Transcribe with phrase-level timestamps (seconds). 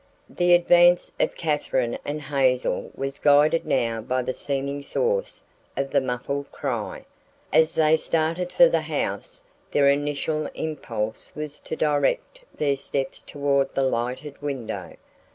[0.31, 5.43] The advance of Katherine and Hazel was guided now by the seeming source
[5.77, 7.05] of the muffled cry.
[7.53, 13.75] As they started for the house, their initial impulse was to direct their steps toward
[13.75, 14.95] the lighted window.